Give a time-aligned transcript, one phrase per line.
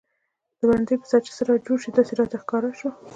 [0.57, 2.89] د برنډې پر سر چې څه جوړ شي داسې راته ښکاره شو.